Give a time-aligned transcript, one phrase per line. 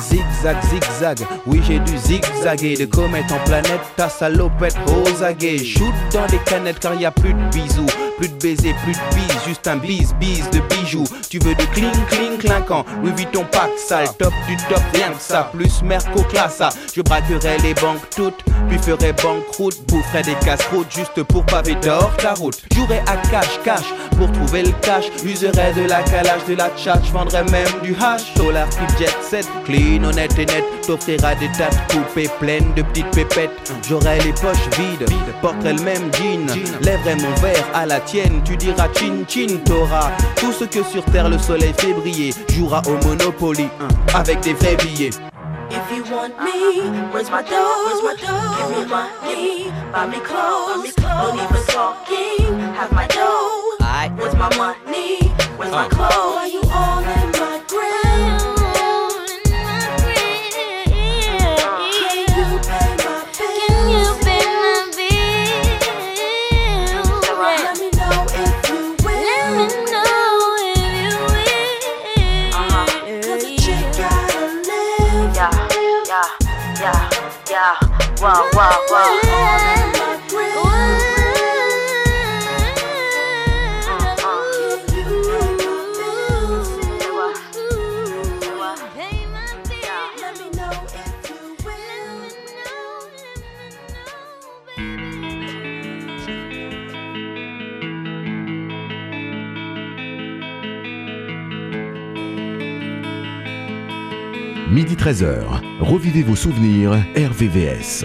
[0.00, 4.76] Zigzag, zigzag, oui j'ai dû zigzaguer De comète en planète, ta salopette
[5.22, 7.86] aguets Shoot dans des canettes car y a plus de bisous
[8.18, 11.04] Plus de baisers, plus de bises, juste un bise, bise de bijoux.
[11.28, 15.20] Tu veux du cling, cling, clinquant Louis Vuitton pack sale, top du top, rien que
[15.20, 15.50] ça.
[15.52, 21.22] Plus Merco classa, je braquerai les banques toutes Puis ferai banqueroute, boufferai des casse-routes Juste
[21.24, 22.62] pour paver d'or ta route.
[22.74, 25.06] Jouerai à cash, cash, pour trouver le cash.
[25.24, 29.48] Userai de la calage, de la tchatch Vendrai même du hash, dollar flip jet set
[29.64, 33.72] Clean, honnête et net, t'offrira des tas de coupées pleines de petites pépettes.
[33.88, 35.08] J'aurai les poches vides,
[35.42, 36.46] porterai le même jean
[36.80, 38.13] Lèverai mon verre à la tienne,
[38.44, 42.80] tu diras chin chin T'auras tout ce que sur terre le soleil fait briller Jouera
[42.86, 45.10] au Monopoly, hein, avec des vrais billets
[45.70, 46.82] If you want me,
[47.12, 47.86] where's my dough?
[47.86, 48.54] Where's my dough?
[48.56, 50.94] Give me money, buy me clothes.
[50.94, 53.74] Don't even talking, have my dough.
[54.16, 55.18] Where's my money?
[55.56, 56.36] Where's my clothes?
[56.36, 57.33] Why you all in
[104.70, 105.44] Midi 13h,
[105.80, 108.04] revivez vos souvenirs RVVS.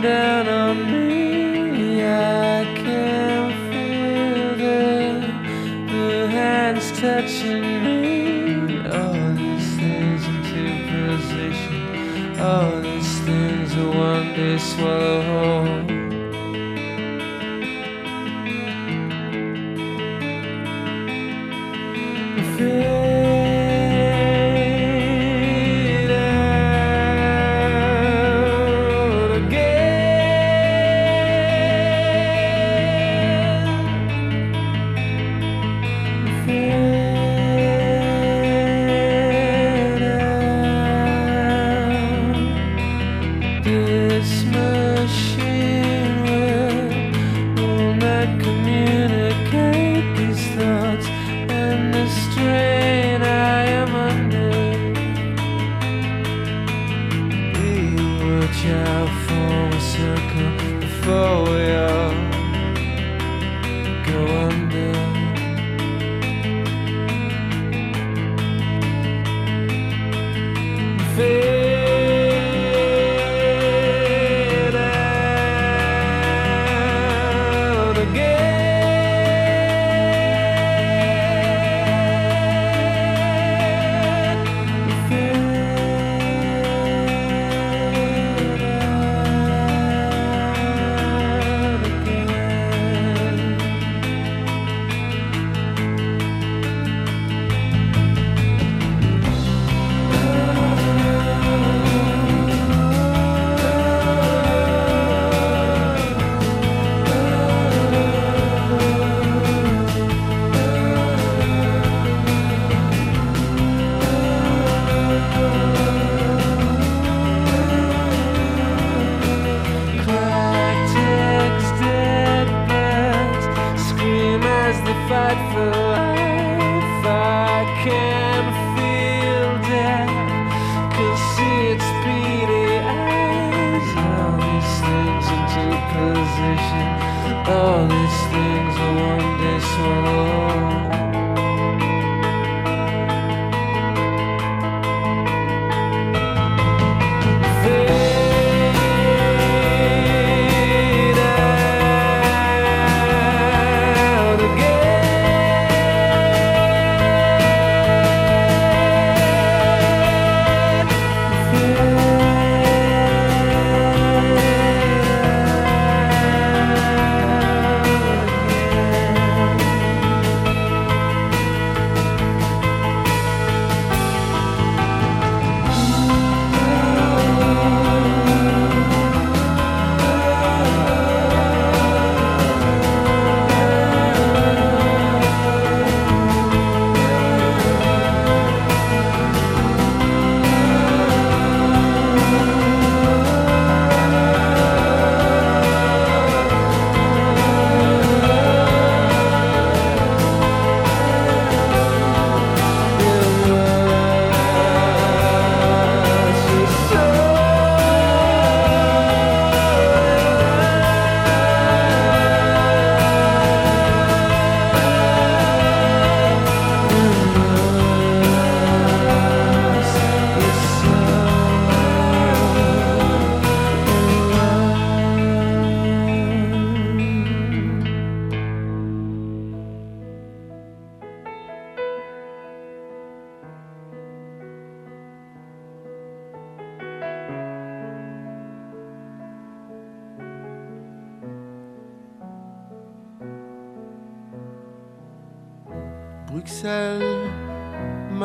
[0.00, 2.04] Down on me.
[2.04, 8.78] I can feel the, the hands touching me.
[8.88, 12.40] All these things into position.
[12.40, 15.27] All these things one day swallow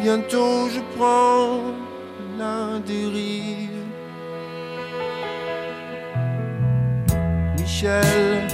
[0.00, 1.60] Bientôt je prends
[2.38, 3.68] la dérive.
[7.58, 8.46] Michel,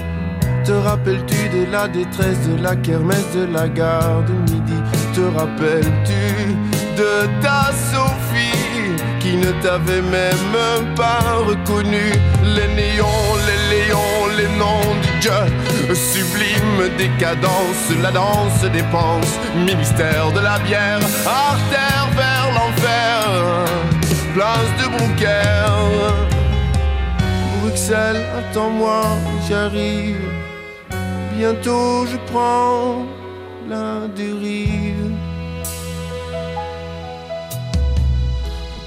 [0.63, 4.79] te rappelles-tu de la détresse de la kermesse de la gare de midi?
[5.13, 6.25] Te rappelles-tu
[6.97, 12.05] de ta Sophie qui ne t'avait même pas reconnu
[12.55, 15.95] Les néons, les léons, les noms du Dieu.
[15.95, 23.65] Sublime décadence, la danse des penses Ministère de la bière, artère vers l'enfer.
[24.33, 25.45] Place de Brouquer
[27.61, 29.03] Bruxelles, attends-moi,
[29.47, 30.29] j'arrive.
[31.37, 33.05] Bientôt je prends
[33.69, 35.11] la dérive.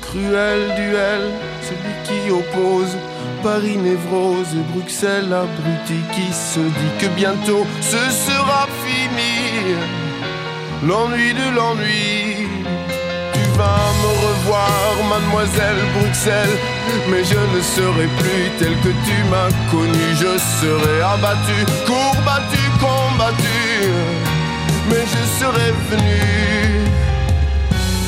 [0.03, 1.23] Cruel duel,
[1.63, 2.97] celui qui oppose
[3.43, 9.77] Paris névrose Bruxelles abruti qui se dit que bientôt ce sera fini.
[10.87, 12.49] L'ennui de l'ennui.
[13.33, 16.59] Tu vas me revoir, mademoiselle Bruxelles,
[17.11, 20.07] mais je ne serai plus tel que tu m'as connu.
[20.15, 23.89] Je serai abattu, courbattu, combattu,
[24.89, 26.89] mais je serai venu.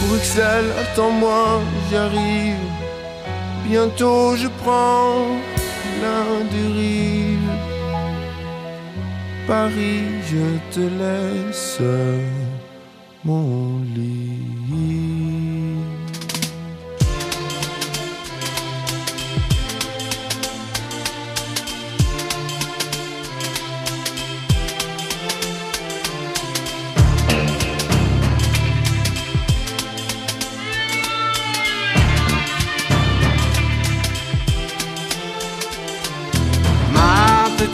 [0.06, 1.60] Bruxelles, attends-moi,
[1.90, 2.79] j'arrive.
[3.70, 5.26] Bientôt je prends
[6.02, 7.52] la dérive.
[9.46, 11.80] Paris, je te laisse
[13.24, 14.29] mon lit.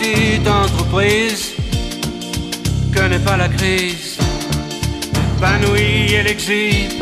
[0.07, 1.55] Ma petite entreprise
[2.95, 4.19] connaît pas la crise.
[5.37, 6.93] Épanouie, elle exhibe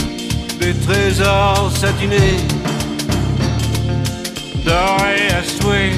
[0.59, 2.41] des trésors satinés,
[4.65, 5.93] dorés à souhait.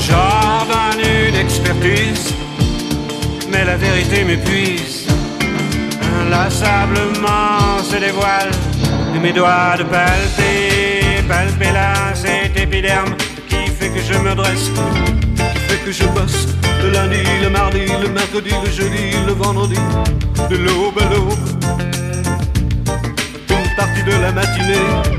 [0.00, 2.34] J'ordonne une expertise,
[3.50, 5.06] mais la vérité m'épuise.
[6.22, 8.67] Inlassablement se dévoile et
[9.16, 13.14] mes doigts de palper, palper là cet épiderme
[13.48, 14.70] qui fait que je me dresse,
[15.54, 16.48] qui fait que je bosse
[16.82, 19.80] le lundi, le mardi, le mercredi, le jeudi, le vendredi,
[20.50, 21.38] de l'aube à l'aube,
[23.50, 25.18] une partie de la matinée.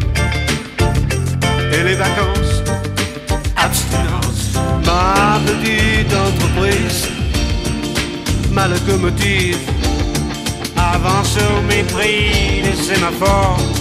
[1.74, 2.63] et les vacances.
[3.55, 7.10] Abstinence, ma petite entreprise,
[8.51, 9.58] ma locomotive
[10.77, 13.78] avance au mépris des sémaphores.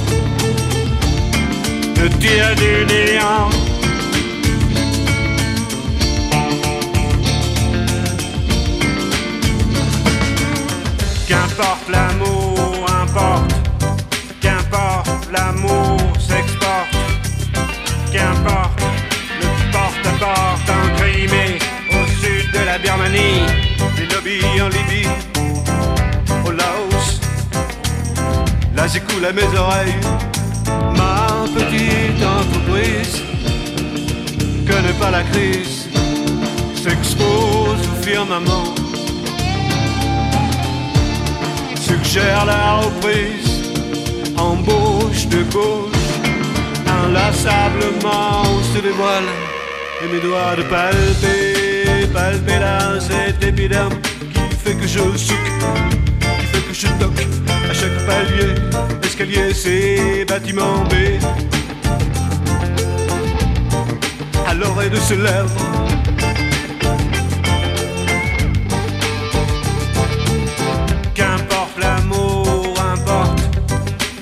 [2.00, 3.50] Le tir du néant.
[11.26, 13.54] Qu'importe l'amour, importe.
[14.40, 16.96] Qu'importe l'amour s'exporte.
[18.12, 18.80] Qu'importe
[19.40, 21.58] le porte-à-porte en Crimée,
[21.90, 23.42] au sud de la Birmanie,
[23.98, 25.08] les lobbies en Libye,
[26.46, 27.20] au Laos.
[28.76, 29.94] Là j'écoule à mes oreilles
[30.96, 33.22] ma petite entreprise.
[34.66, 35.88] Connaît pas la crise,
[36.74, 38.74] s'expose au firmament
[41.88, 43.72] suggère la reprise,
[44.36, 46.08] embauche de gauche,
[46.86, 49.30] inlassablement se dévoile,
[50.02, 53.94] et mes doigts de palper, palper là cet épiderme
[54.34, 55.50] qui fait que je souque,
[56.40, 57.47] qui fait que je toque
[57.80, 58.54] chaque palier,
[59.04, 60.94] escalier, c'est bâtiment B.
[64.46, 65.60] À l'oreille de ses lèvres
[71.14, 73.42] Qu'importe l'amour, importe.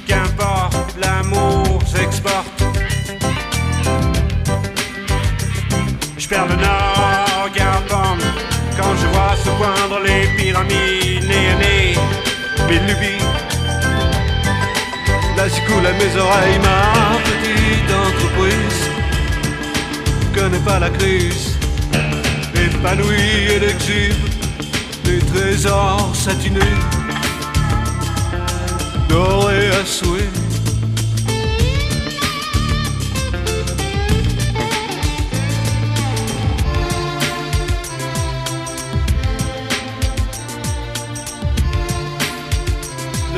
[0.07, 2.63] Qu'importe l'amour s'exporte.
[6.19, 7.85] Je perds le nord, garde
[8.79, 11.16] quand je vois se poindre les pyramides
[12.69, 13.27] mes lubies.
[15.39, 18.91] À mes oreilles ma petite entreprise.
[20.35, 21.57] Connais pas la crise,
[22.55, 24.29] épanouie et exhibe
[25.05, 26.59] des trésors satinés,
[29.09, 30.46] dorés à souhait.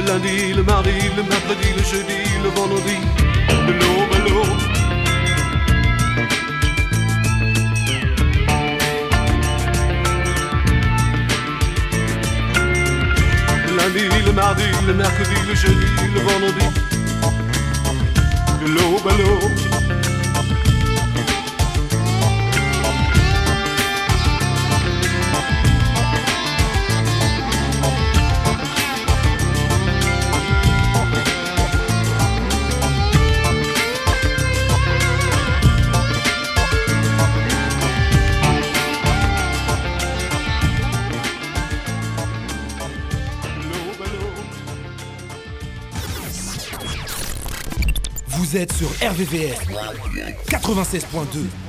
[0.08, 2.96] Lundi, le mardi, le mercredi, le jeudi, le vendredi,
[3.66, 4.58] de l'aube à l'aube.
[13.76, 16.66] Lundi, le mardi, le mercredi, le jeudi, le vendredi,
[18.60, 19.67] de l'aube à l'aube.
[48.66, 49.60] Sur RVVS
[50.50, 51.67] 96.2.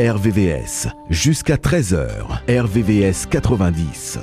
[0.00, 4.18] RVVS, jusqu'à 13h, RVVS 90.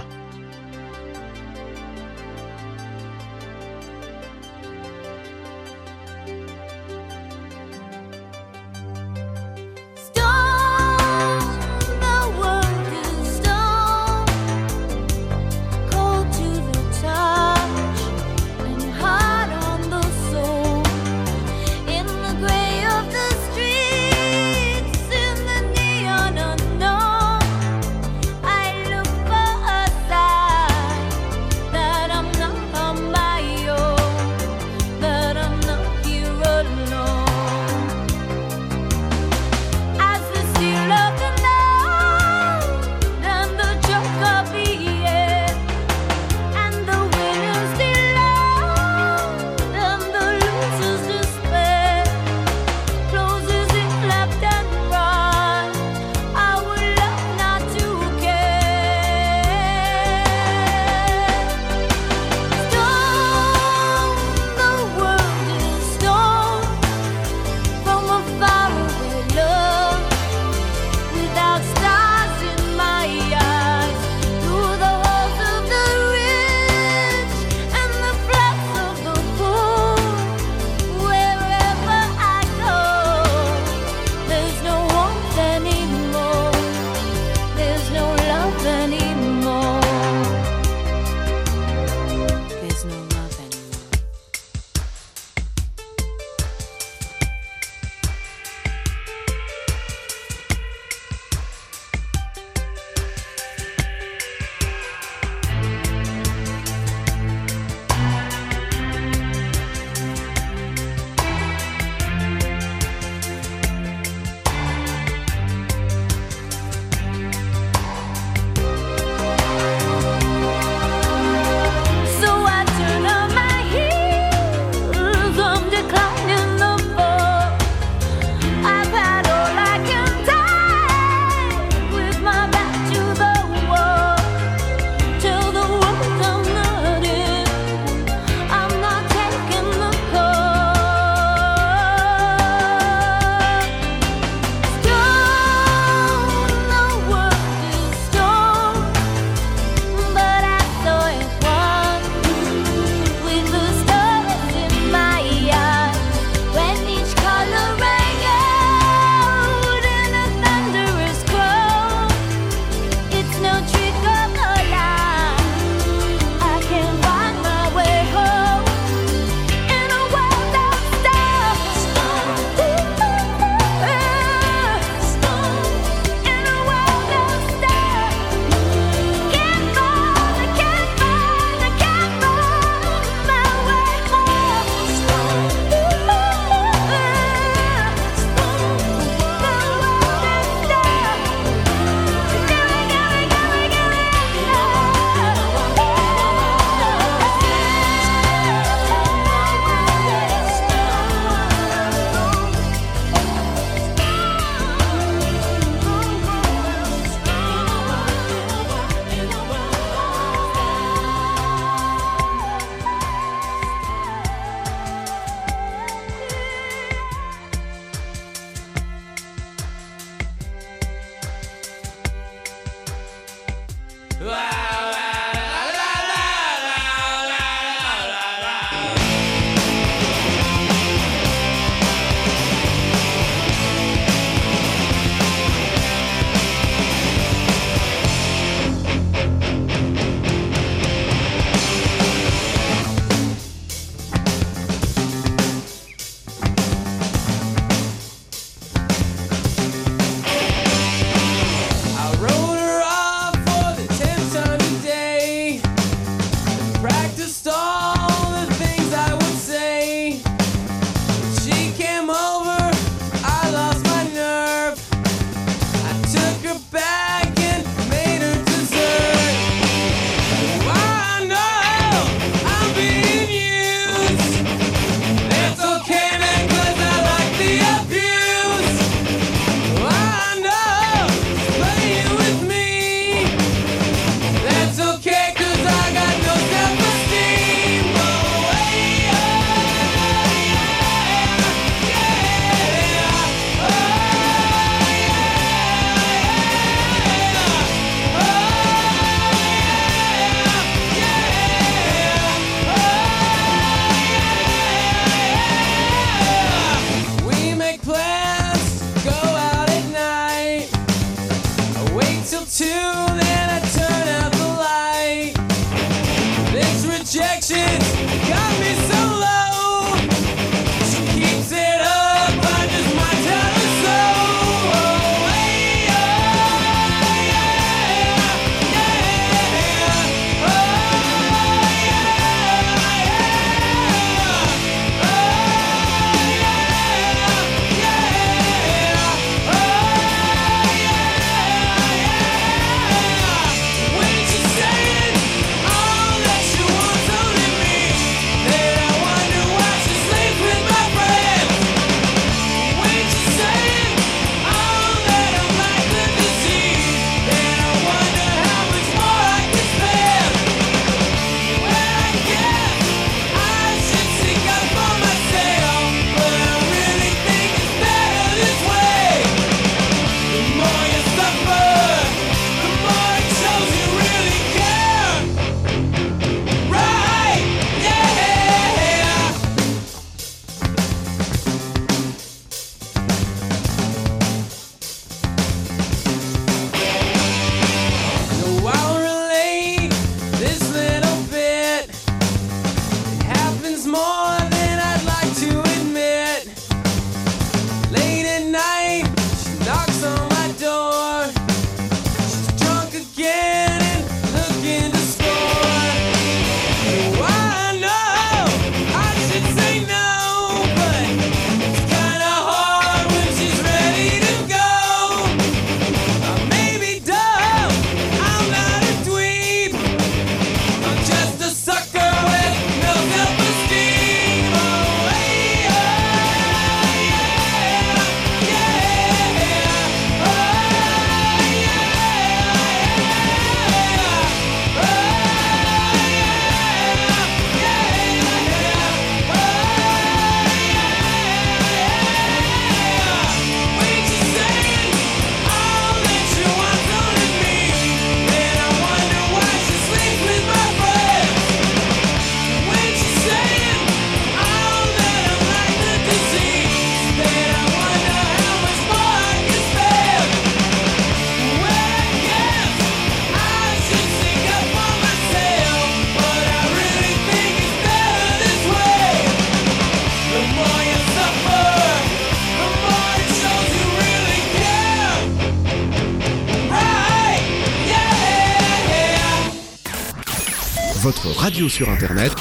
[481.61, 482.33] Radio sur internet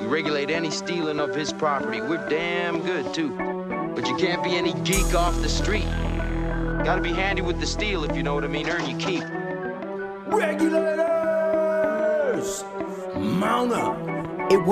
[0.00, 2.02] We regulate any stealing of his property.
[2.02, 3.30] We're damn good, too.
[3.94, 5.86] But you can't be any geek off the street.
[6.84, 8.68] Gotta be handy with the steel, if you know what I mean.
[8.68, 9.24] Earn your keep.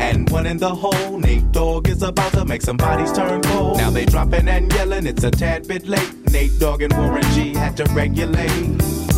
[0.00, 1.18] and one in the hole.
[1.18, 3.76] Nate Dogg is about to make some bodies turn cold.
[3.76, 6.14] Now they dropping and yelling, it's a tad bit late.
[6.30, 9.17] Nate Dogg and Warren G had to regulate.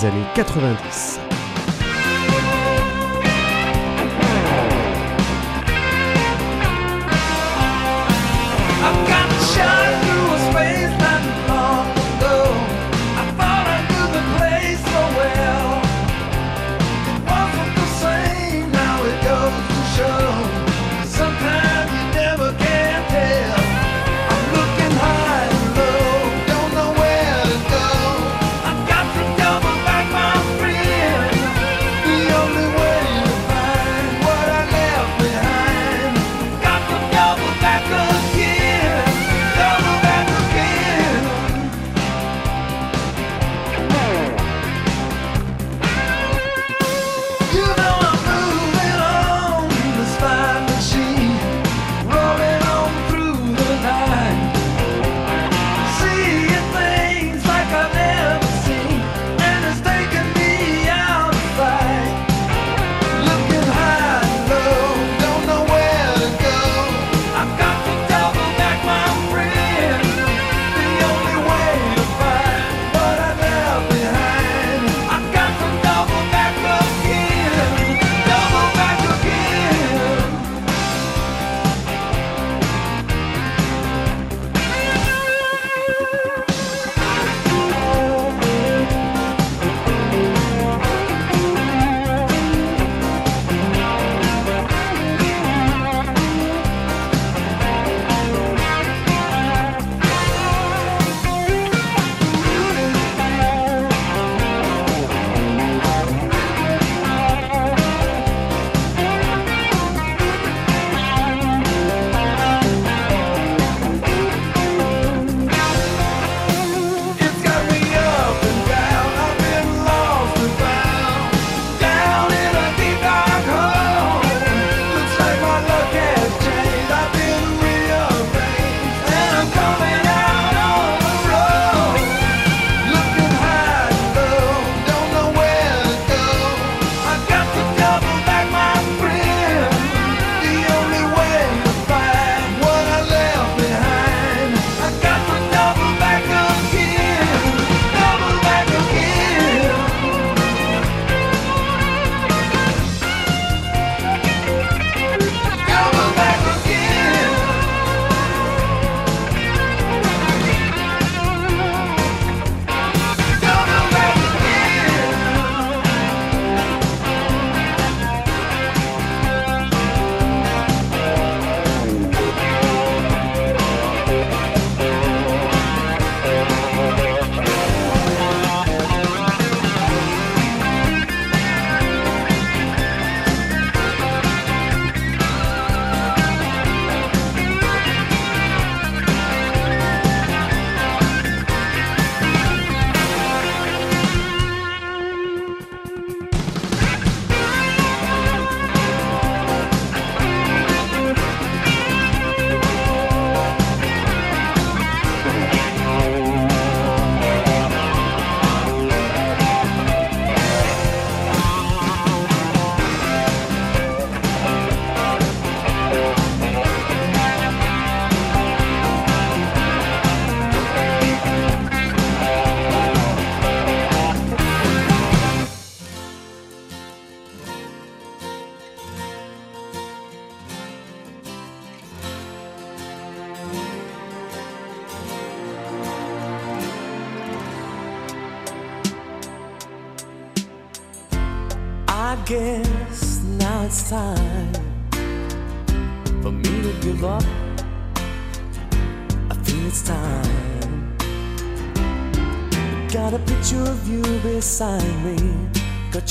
[0.00, 1.07] des années 90.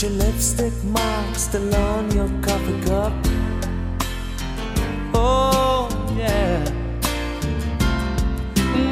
[0.08, 3.14] your lipstick marks still on your coffee cup.
[5.14, 6.64] Oh, yeah.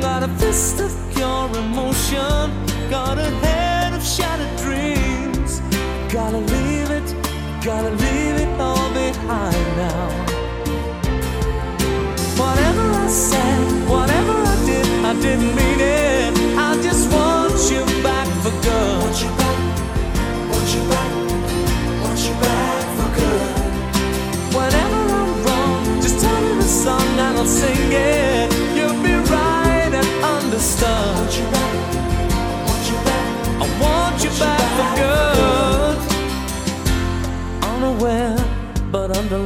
[0.01, 2.51] Got a fist of pure emotion.
[2.89, 5.61] Got a head of shattered dreams.
[6.11, 7.07] Gotta leave it,
[7.63, 10.09] gotta leave it all behind now.
[12.41, 16.04] Whatever I said, whatever I did, I didn't mean it.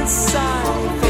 [0.00, 1.09] inside.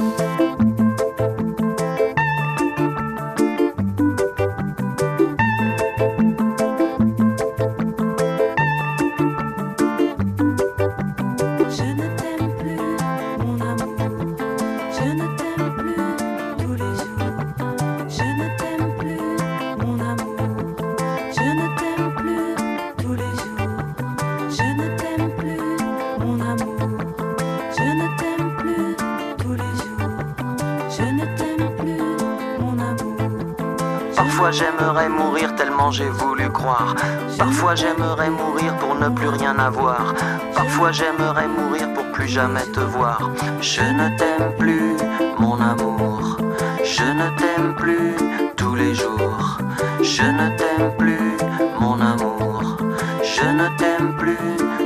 [35.91, 36.95] J'ai voulu croire.
[37.37, 40.13] Parfois j'aimerais mourir pour ne plus rien avoir.
[40.55, 43.29] Parfois j'aimerais mourir pour plus jamais te voir.
[43.61, 44.95] Je ne t'aime plus,
[45.37, 46.37] mon amour.
[46.83, 48.15] Je ne t'aime plus
[48.55, 49.57] tous les jours.
[50.01, 51.37] Je ne t'aime plus,
[51.79, 52.77] mon amour.
[53.23, 54.37] Je ne t'aime plus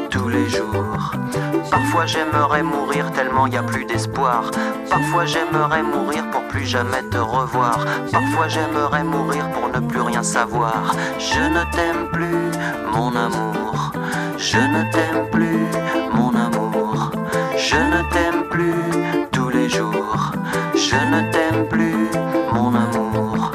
[0.09, 1.11] tous les jours.
[1.69, 4.49] Parfois j'aimerais mourir tellement y a plus d'espoir.
[4.89, 7.79] Parfois j'aimerais mourir pour plus jamais te revoir.
[8.11, 9.64] Parfois j'aimerais mourir pour
[9.95, 10.93] plus rien savoir.
[11.19, 12.51] Je ne t'aime plus,
[12.93, 13.93] mon amour.
[14.37, 15.67] Je ne t'aime plus,
[16.11, 17.11] mon amour.
[17.57, 18.83] Je ne t'aime plus
[19.31, 20.31] tous les jours.
[20.75, 22.09] Je ne t'aime plus,
[22.53, 23.51] mon amour.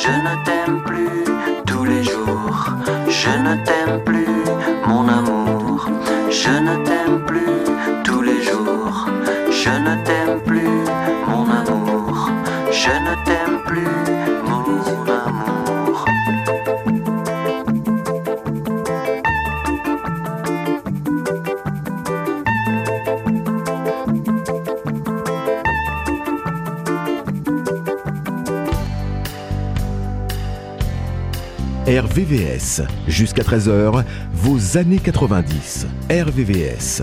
[0.00, 1.24] Je ne t'aime plus
[1.66, 2.60] tous les jours.
[3.08, 4.44] Je ne t'aime plus,
[4.86, 5.88] mon amour.
[6.30, 7.60] Je ne t'aime plus
[8.04, 9.06] tous les jours.
[9.50, 9.97] Je ne
[31.98, 32.82] RVVS.
[33.08, 35.86] Jusqu'à 13h, vos années 90.
[36.08, 37.02] RVVS.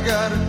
[0.00, 0.39] I got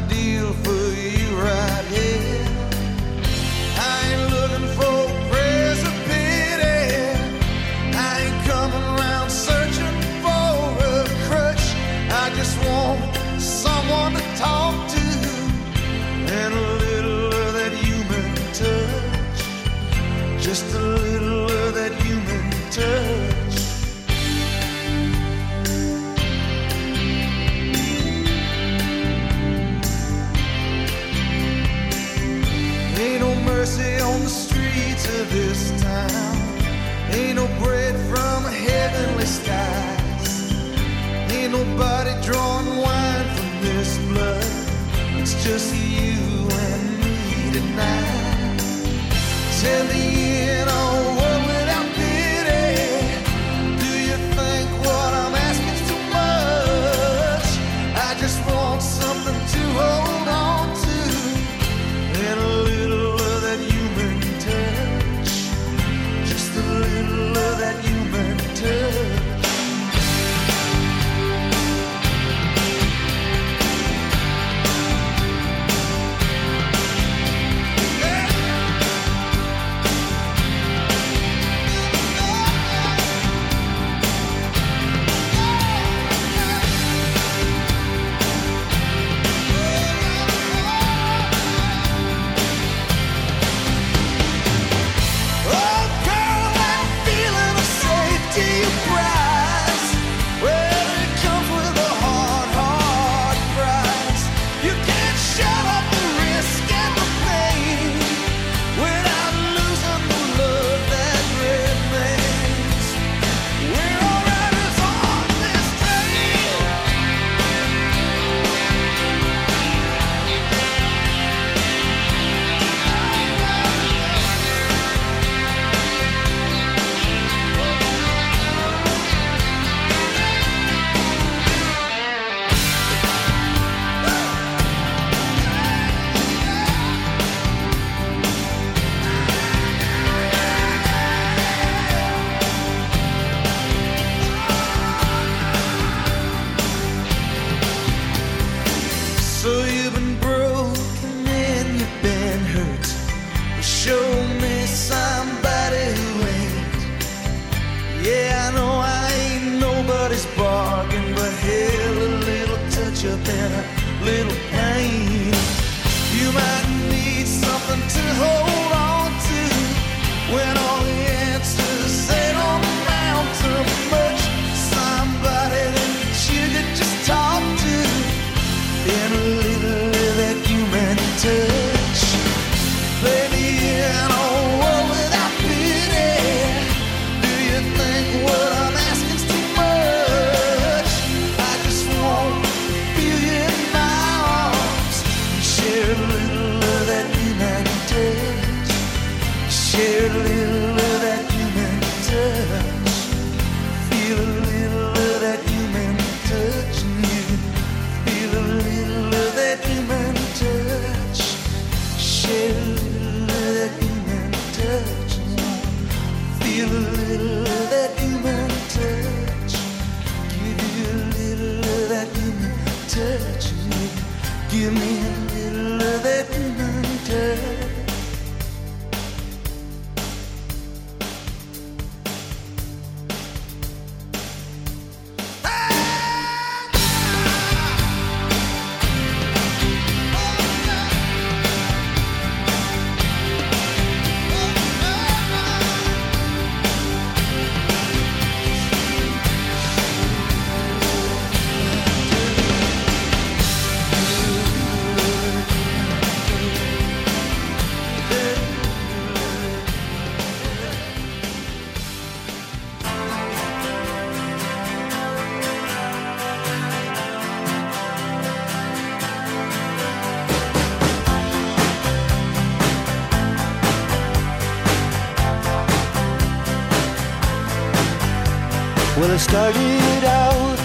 [279.22, 280.58] started out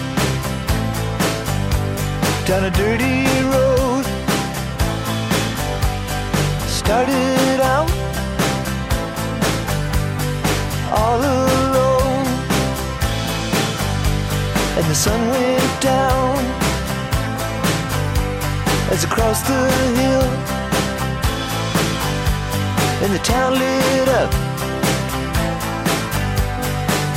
[2.47, 4.05] down a dirty road.
[6.67, 7.91] Started out
[10.99, 12.27] all alone,
[14.79, 16.39] and the sun went down
[18.91, 19.63] as I crossed the
[20.01, 20.29] hill,
[23.03, 24.36] and the town lit up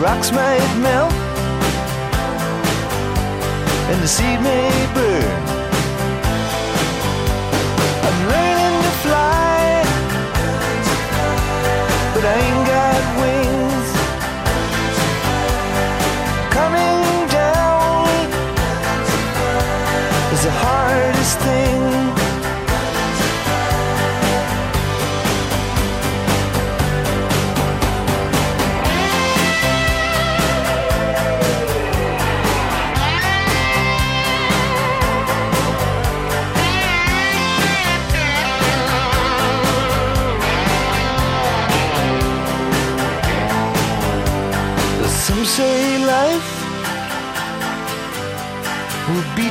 [0.00, 1.12] rocks might melt,
[3.90, 5.45] and the seed may burn.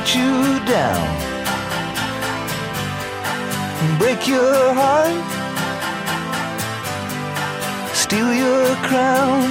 [0.06, 1.18] Beat you down,
[3.98, 5.24] break your heart,
[7.94, 9.42] steal your crown.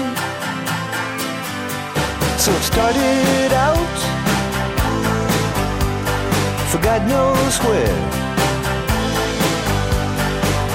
[2.38, 3.98] So it started out
[6.70, 8.00] for God knows where.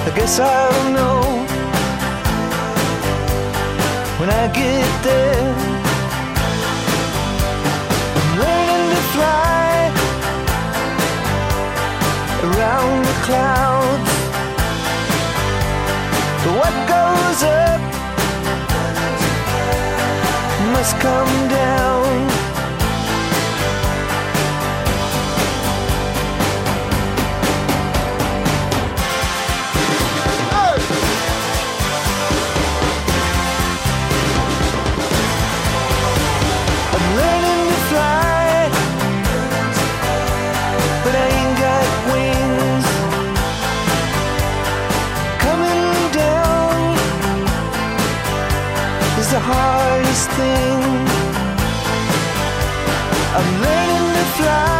[0.06, 1.20] I guess I'll know
[4.18, 5.54] when I get there.
[8.16, 9.49] I'm learning to fly
[12.60, 14.12] around the clouds.
[16.42, 17.80] But what goes up
[20.72, 22.29] must come down.
[50.40, 50.82] Thing.
[53.36, 54.79] I'm learning to fly